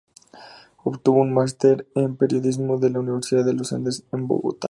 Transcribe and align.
Obtuvo 0.83 1.21
un 1.21 1.31
master 1.31 1.87
en 1.93 2.15
periodismo 2.15 2.79
de 2.79 2.89
la 2.89 3.01
Universidad 3.01 3.45
de 3.45 3.53
los 3.53 3.71
Andes, 3.71 4.03
en 4.11 4.25
Bogotá. 4.25 4.59